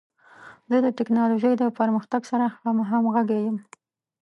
زه 0.69 0.77
د 0.85 0.87
ټکنالوژۍ 0.97 1.53
د 1.57 1.63
پرمختګ 1.79 2.21
سره 2.31 2.45
همغږی 2.91 3.39
یم. 3.45 3.57